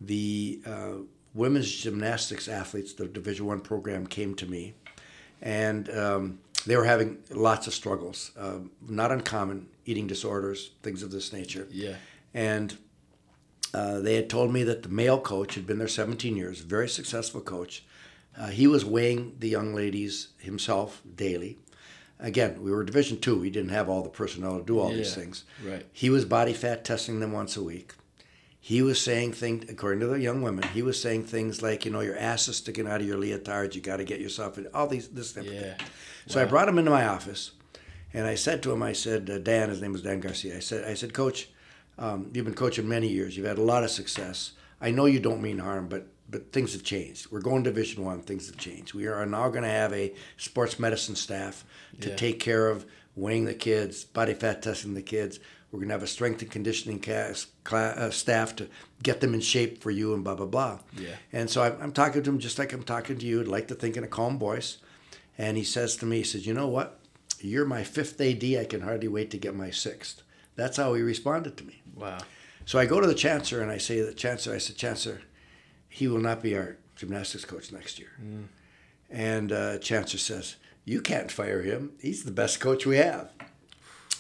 [0.02, 0.94] the uh,
[1.34, 4.74] women's gymnastics athletes, the Division One program, came to me,
[5.44, 11.12] and um, they were having lots of struggles, um, not uncommon, eating disorders, things of
[11.12, 11.96] this nature, Yeah.
[12.34, 12.76] and
[13.74, 16.88] uh, they had told me that the male coach had been there 17 years, very
[16.88, 17.84] successful coach.
[18.38, 21.58] Uh, he was weighing the young ladies himself daily.
[22.20, 23.40] Again, we were Division Two.
[23.40, 25.44] We didn't have all the personnel to do all these things.
[25.66, 25.86] right.
[25.92, 27.94] He was body fat testing them once a week.
[28.66, 31.92] He was saying things, according to the young women, he was saying things like, you
[31.92, 33.76] know, your ass is sticking out of your leotard.
[33.76, 35.60] You got to get yourself in all these this type of Yeah.
[35.76, 35.88] thing.
[36.28, 37.52] So I brought him into my office,
[38.14, 40.56] and I said to him, I said, uh, Dan, his name was Dan Garcia.
[40.56, 41.50] I said, I said, Coach,
[42.00, 43.36] um, you've been coaching many years.
[43.36, 44.54] You've had a lot of success.
[44.80, 47.30] I know you don't mean harm, but but things have changed.
[47.32, 48.22] We're going to Division One.
[48.22, 48.94] Things have changed.
[48.94, 51.66] We are now going to have a sports medicine staff
[52.00, 52.16] to Yeah.
[52.16, 55.40] take care of weighing the kids, body fat testing the kids.
[55.74, 58.70] We're going to have a strength and conditioning cast, cla uh, staff to
[59.02, 60.80] get them in shape for you and blah blah blah.
[60.96, 61.16] Yeah.
[61.32, 63.42] And so I'm, I'm talking to him just like I'm talking to you.
[63.42, 64.78] I'd like to think in a calm voice.
[65.36, 67.00] And he says to me, he says, "You know what?
[67.40, 68.44] You're my fifth AD.
[68.44, 70.22] I can hardly wait to get my sixth.
[70.56, 71.82] That's how he responded to me.
[71.96, 72.20] Wow.
[72.66, 75.22] So I go to the chancellor and I say to the chancellor, I said, Chancellor,
[75.90, 78.12] he will not be our gymnastics coach next year.
[79.10, 80.56] And uh, chancellor says,
[80.86, 81.94] You can't fire him.
[82.00, 83.32] He's the best coach we have.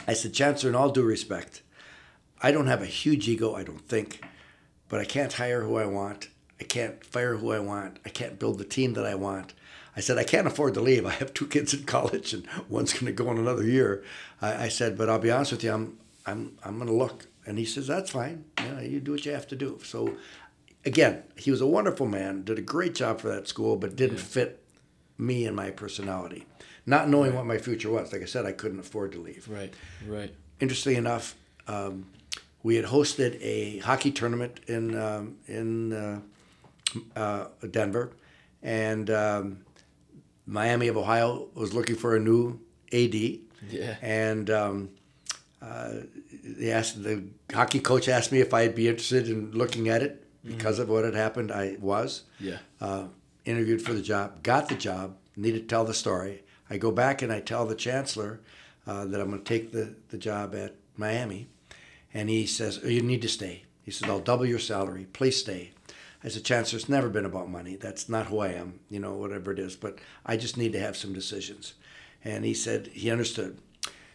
[0.08, 1.62] I said, Chancellor, in all due respect,
[2.42, 4.22] I don't have a huge ego, I don't think,
[4.90, 6.30] but I can't hire who I want.
[6.60, 8.00] I can't fire who I want.
[8.06, 9.54] I can't build the team that I want.
[9.96, 11.06] I said, I can't afford to leave.
[11.06, 14.04] I have two kids in college and one's going to go in another year.
[14.42, 17.28] I, I, said, but I'll be honest with you, I'm, I'm, I'm going to look.
[17.46, 18.46] And he says, that's fine.
[18.60, 19.80] You, know, you do what you have to do.
[19.84, 20.16] So
[20.86, 24.18] again, he was a wonderful man, did a great job for that school, but didn't
[24.18, 24.24] yeah.
[24.24, 24.64] fit
[25.18, 26.46] me and my personality.
[26.86, 27.38] Not knowing right.
[27.38, 28.12] what my future was.
[28.12, 29.48] Like I said, I couldn't afford to leave.
[29.48, 29.74] Right,
[30.06, 30.34] right.
[30.60, 31.36] Interestingly enough,
[31.68, 32.08] um,
[32.62, 36.20] we had hosted a hockey tournament in um, in uh,
[37.16, 38.12] uh, Denver,
[38.62, 39.66] and um,
[40.46, 42.60] Miami of Ohio was looking for a new
[42.92, 43.16] AD.
[43.70, 43.96] Yeah.
[44.02, 44.90] And um,
[45.62, 45.92] uh,
[46.44, 50.26] they asked the hockey coach asked me if I'd be interested in looking at it
[50.44, 50.84] because mm-hmm.
[50.84, 51.52] of what had happened.
[51.52, 52.24] I was.
[52.40, 52.58] Yeah.
[52.82, 53.06] Uh,
[53.46, 56.43] interviewed for the job, got the job, needed to tell the story.
[56.74, 58.40] I go back and I tell the chancellor
[58.88, 61.48] uh, that I'm going to take the, the job at Miami.
[62.14, 63.64] And he says, oh, You need to stay.
[63.84, 65.08] He says, I'll double your salary.
[65.14, 65.72] Please stay.
[66.24, 67.76] As a chancellor, it's never been about money.
[67.76, 69.76] That's not who I am, you know, whatever it is.
[69.76, 71.74] But I just need to have some decisions.
[72.24, 73.58] And he said he understood.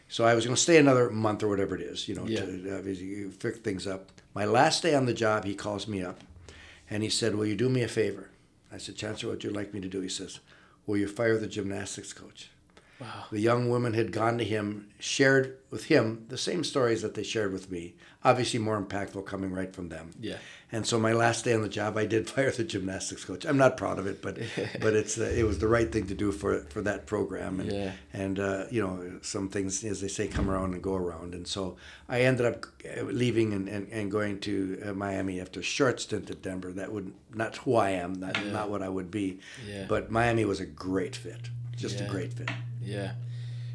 [0.08, 2.40] So I was going to stay another month or whatever it is, you know, yeah.
[2.40, 4.10] to uh, fix things up.
[4.34, 6.22] My last day on the job, he calls me up
[6.88, 8.30] and he said, Will you do me a favor?
[8.72, 10.00] I said, Chancellor, what would you like me to do?
[10.00, 10.40] He says,
[10.88, 12.48] Will you fire the gymnastics coach?
[13.00, 13.26] Wow.
[13.30, 17.22] The young women had gone to him, shared with him the same stories that they
[17.22, 17.94] shared with me.
[18.24, 20.10] Obviously, more impactful coming right from them.
[20.20, 20.38] Yeah.
[20.72, 23.44] And so, my last day on the job, I did fire the gymnastics coach.
[23.44, 24.38] I'm not proud of it, but
[24.80, 27.60] but it's uh, it was the right thing to do for for that program.
[27.60, 27.92] And yeah.
[28.12, 31.34] and uh, you know, some things, as they say, come around and go around.
[31.34, 31.76] And so,
[32.08, 36.00] I ended up uh, leaving and, and, and going to uh, Miami after a short
[36.00, 36.72] stint at Denver.
[36.72, 38.50] That would not who I am, not yeah.
[38.50, 39.38] not what I would be.
[39.68, 39.86] Yeah.
[39.88, 42.06] But Miami was a great fit, just yeah.
[42.06, 42.50] a great fit.
[42.88, 43.12] Yeah.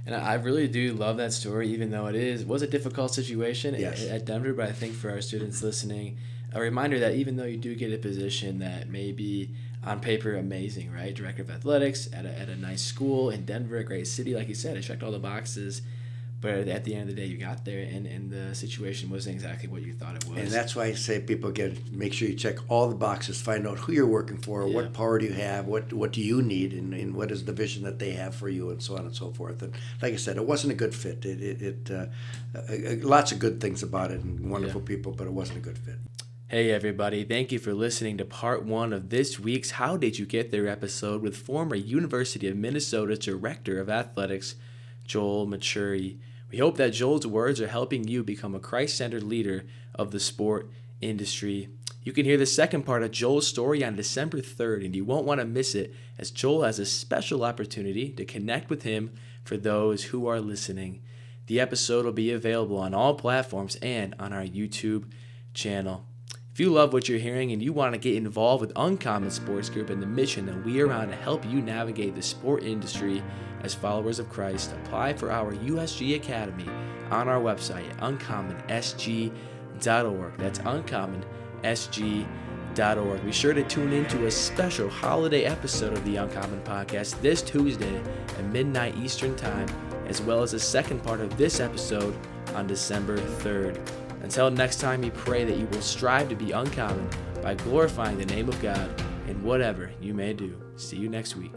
[0.05, 3.75] And I really do love that story, even though it is was a difficult situation
[3.77, 4.05] yes.
[4.05, 4.53] at Denver.
[4.53, 6.17] But I think for our students listening,
[6.51, 9.51] a reminder that even though you do get a position that may be
[9.85, 11.13] on paper amazing, right?
[11.13, 14.49] Director of athletics at a, at a nice school in Denver, a great city, like
[14.49, 15.81] you said, it checked all the boxes
[16.43, 19.33] but at the end of the day you got there and, and the situation wasn't
[19.33, 22.27] exactly what you thought it was and that's why i say people get make sure
[22.27, 24.75] you check all the boxes find out who you're working for yeah.
[24.75, 27.53] what power do you have what what do you need and, and what is the
[27.53, 30.17] vision that they have for you and so on and so forth and like i
[30.17, 32.05] said it wasn't a good fit it, it, it uh,
[32.57, 34.87] uh, lots of good things about it and wonderful yeah.
[34.87, 35.95] people but it wasn't a good fit
[36.49, 40.27] Hey, everybody, thank you for listening to part one of this week's How Did You
[40.27, 44.53] Get There episode with former University of Minnesota Director of Athletics,
[45.03, 46.19] Joel Maturi.
[46.53, 50.19] We hope that Joel's words are helping you become a Christ centered leader of the
[50.19, 50.69] sport
[51.01, 51.69] industry.
[52.03, 55.25] You can hear the second part of Joel's story on December 3rd, and you won't
[55.25, 59.09] want to miss it as Joel has a special opportunity to connect with him
[59.43, 61.01] for those who are listening.
[61.47, 65.05] The episode will be available on all platforms and on our YouTube
[65.55, 66.05] channel.
[66.53, 69.71] If you love what you're hearing and you want to get involved with Uncommon Sports
[69.71, 73.23] Group and the mission that we are on to help you navigate the sport industry
[73.63, 76.69] as followers of Christ, apply for our USG Academy
[77.09, 80.37] on our website uncommonSG.org.
[80.37, 83.25] That's uncommonSG.org.
[83.25, 87.41] Be sure to tune in to a special holiday episode of the Uncommon Podcast this
[87.41, 87.99] Tuesday
[88.37, 89.67] at midnight Eastern Time,
[90.05, 92.15] as well as a second part of this episode
[92.53, 94.02] on December 3rd.
[94.23, 97.09] Until next time, we pray that you will strive to be uncommon
[97.41, 98.89] by glorifying the name of God
[99.27, 100.59] in whatever you may do.
[100.77, 101.53] See you next week.